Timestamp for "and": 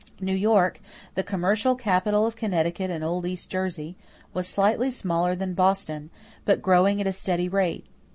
2.89-3.03